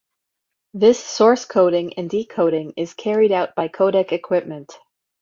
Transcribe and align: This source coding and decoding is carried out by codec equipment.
This 0.73 0.97
source 0.99 1.45
coding 1.45 1.93
and 1.93 2.09
decoding 2.09 2.73
is 2.75 2.95
carried 2.95 3.31
out 3.31 3.53
by 3.53 3.67
codec 3.67 4.11
equipment. 4.11 4.79